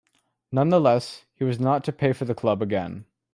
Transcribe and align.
Nonetheless, 0.51 1.25
he 1.35 1.43
was 1.43 1.59
not 1.59 1.83
to 1.83 1.91
play 1.93 2.11
for 2.11 2.25
the 2.25 2.33
club 2.33 2.63
again. 2.63 3.05